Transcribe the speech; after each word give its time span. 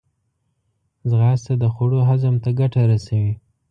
ځغاسته 1.09 1.53
د 1.61 1.63
خوړو 1.73 1.99
هضم 2.09 2.35
ته 2.43 2.49
ګټه 2.59 2.81
رسوي 2.91 3.33